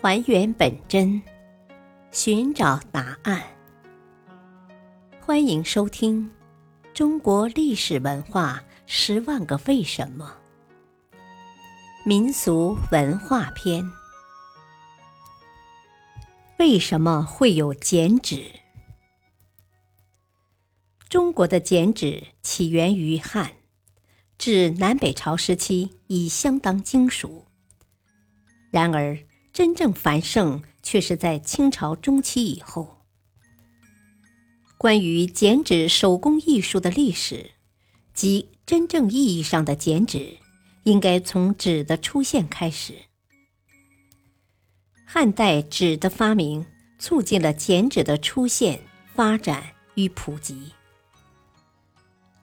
[0.00, 1.22] 还原本真，
[2.10, 3.42] 寻找答案。
[5.20, 6.30] 欢迎收听
[6.92, 10.36] 《中国历史文化十万个为什么》
[12.04, 13.82] 民俗文化篇。
[16.58, 18.50] 为什么会有剪纸？
[21.08, 23.52] 中国的剪纸起源于汉，
[24.36, 27.46] 至南北朝时期已相当精熟。
[28.70, 29.16] 然而，
[29.54, 33.04] 真正繁盛却是在清朝中期以后。
[34.76, 37.52] 关于剪纸手工艺术的历史，
[38.12, 40.38] 即真正意义上的剪纸，
[40.82, 42.94] 应该从纸的出现开始。
[45.06, 46.66] 汉代纸的发明，
[46.98, 48.80] 促进了剪纸的出现、
[49.14, 49.62] 发展
[49.94, 50.72] 与普及。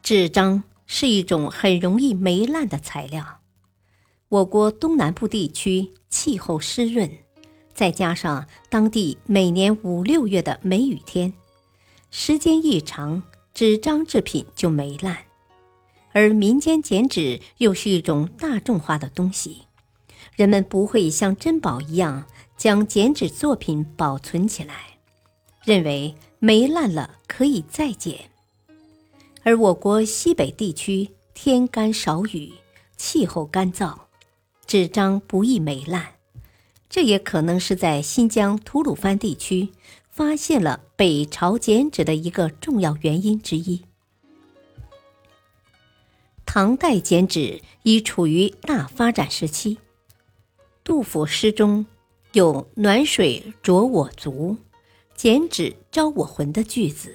[0.02, 3.41] 纸张是一种很容易霉烂的材料。
[4.32, 7.12] 我国东南部地区气候湿润，
[7.74, 11.34] 再加上当地每年五六月的梅雨天，
[12.12, 15.18] 时间一长，纸张制品就霉烂。
[16.14, 19.64] 而民间剪纸又是一种大众化的东西，
[20.38, 24.98] 人们不会像珍宝一样将剪纸作品保存起来，
[25.66, 28.18] 认为霉烂了可以再剪。
[29.44, 32.54] 而我国西北地区天干少雨，
[32.96, 33.94] 气候干燥。
[34.72, 36.14] 纸张不易霉烂，
[36.90, 39.68] 这也可能是在新疆吐鲁番地区
[40.10, 43.82] 发现了北朝剪纸的一个重要原因之一。
[46.46, 49.78] 唐代剪纸已处于大发展时期。
[50.86, 51.86] 杜甫诗中
[52.32, 54.56] 有“暖水濯我足，
[55.18, 57.14] 剪纸招我魂”的句子，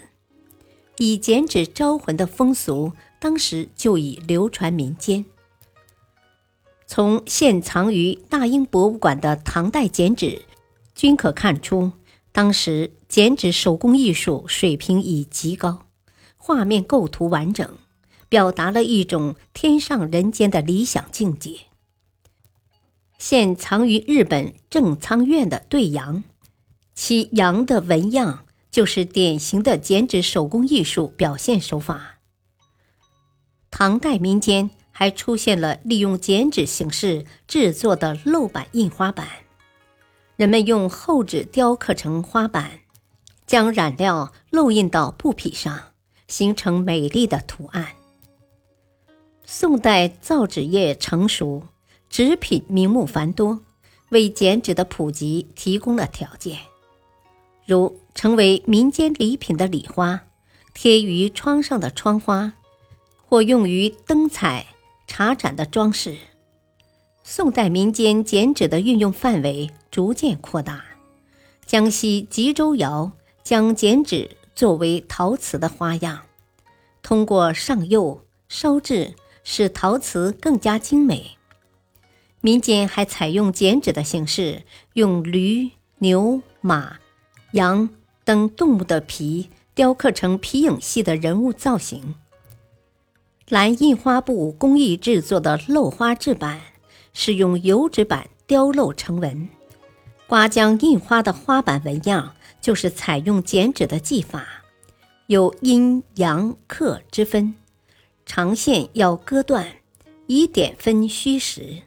[0.98, 5.24] 以剪纸招魂的风俗，当时就已流传民间。
[6.88, 10.42] 从现藏于大英博物馆的唐代剪纸，
[10.94, 11.90] 均可看出，
[12.30, 15.86] 当时剪纸手工艺术水平已极高，
[16.36, 17.76] 画面构图完整，
[18.28, 21.58] 表达了一种天上人间的理想境界。
[23.18, 26.22] 现藏于日本正仓院的对羊，
[26.94, 32.20] 其羊的纹样就是典型的剪纸手工艺术表现手法。
[33.72, 34.70] 唐代民间。
[34.98, 39.28] 还出现了利用剪纸形式制作的镂版印花板，
[40.36, 42.80] 人们用厚纸雕刻成花板，
[43.46, 45.92] 将染料漏印到布匹上，
[46.28, 47.88] 形成美丽的图案。
[49.44, 51.64] 宋代造纸业成熟，
[52.08, 53.60] 纸品名目繁多，
[54.08, 56.56] 为剪纸的普及提供了条件，
[57.66, 60.22] 如成为民间礼品的礼花、
[60.72, 62.54] 贴于窗上的窗花，
[63.26, 64.68] 或用于灯彩。
[65.06, 66.16] 茶盏的装饰，
[67.22, 70.84] 宋代民间剪纸的运用范围逐渐扩大。
[71.64, 73.12] 江西吉州窑
[73.42, 76.22] 将剪纸作为陶瓷的花样，
[77.02, 81.36] 通过上釉、烧制，使陶瓷更加精美。
[82.40, 84.62] 民间还采用剪纸的形式，
[84.92, 86.98] 用驴、牛、马、
[87.52, 87.88] 羊
[88.24, 92.14] 等动物的皮雕刻成皮影戏的人物造型。
[93.48, 96.60] 蓝印花布工艺制作的镂花制板，
[97.12, 99.48] 是用油纸板雕镂成纹。
[100.26, 104.64] 刮浆印花的花板纹样，就是采用剪纸的技法，
[105.28, 107.54] 有阴阳刻之分，
[108.24, 109.76] 长线要割断，
[110.26, 111.82] 以点分虚实。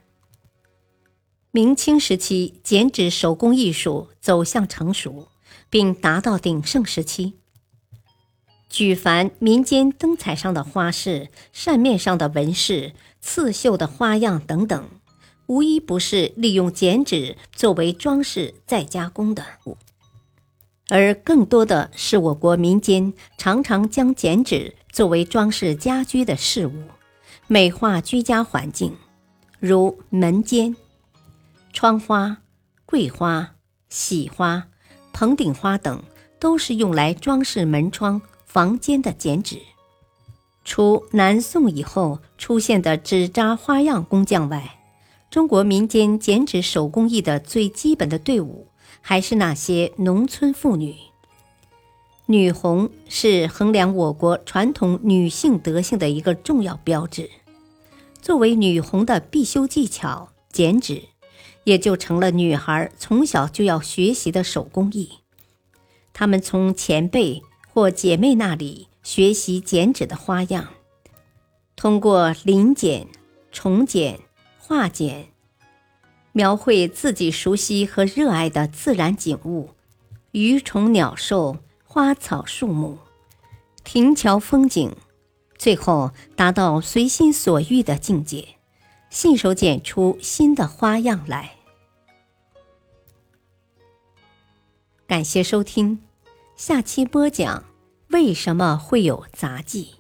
[1.52, 5.28] 明清时期，剪纸手工艺术走向成熟，
[5.69, 7.34] 并达到鼎盛时期。
[8.69, 14.90] 举凡民间灯彩上的花饰、扇面上的纹饰、刺绣的花样等等，
[15.47, 19.44] 无一不是利用剪纸作为装饰再加工的。
[20.88, 26.84] 而更多的是我国民间常常将剪纸作为装饰家居的事物，
[27.47, 28.96] 美化居家环境，
[29.59, 30.75] 如门间、
[31.74, 32.38] 窗花、
[32.86, 33.56] 桂花、
[33.89, 34.68] 喜花、
[35.12, 36.04] 棚顶花等，
[36.39, 38.21] 都是用来装饰门窗。
[38.50, 39.60] 房间的剪纸，
[40.66, 44.80] 除南宋以后出现的纸扎花样工匠外，
[45.30, 48.68] 中国民间剪纸手工艺的最基本的队伍
[49.01, 50.96] 还是那些农村妇女。
[52.25, 57.30] 女红是衡量我国传统女性德性的一个重要标志，
[58.19, 61.04] 作为女红的必修技巧，剪纸
[61.66, 65.19] 也就成了女孩从小就要学习的手工艺。
[66.12, 67.44] 她们从前辈。
[67.74, 70.69] 或姐妹那里学习剪纸的花样，
[71.75, 73.07] 通过临剪、
[73.51, 74.19] 重剪、
[74.57, 75.30] 画剪，
[76.31, 79.69] 描绘自己熟悉和热爱的自然景物，
[80.31, 82.98] 鱼虫鸟兽、花草树木、
[83.83, 84.95] 亭桥风景，
[85.57, 88.56] 最后达到随心所欲的境界，
[89.10, 91.56] 信手剪出新的花样来。
[95.07, 96.00] 感谢收听，
[96.59, 97.63] 下期播讲
[98.09, 99.94] 为什么会有杂技，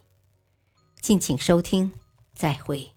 [0.99, 1.93] 敬请收听，
[2.35, 2.91] 再会。